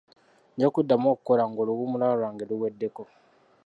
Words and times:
Nja 0.55 0.67
kuddamu 0.73 1.07
okukola 1.13 1.43
ng'oluwummula 1.49 2.07
lwange 2.17 2.43
luweddeko. 2.49 3.03